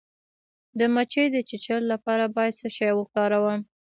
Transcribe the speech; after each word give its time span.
د 0.79 0.81
مچۍ 0.93 1.25
د 1.31 1.37
چیچلو 1.49 1.89
لپاره 1.93 2.25
باید 2.35 2.57
څه 2.59 2.67
شی 2.75 2.91
وکاروم؟ 2.95 3.59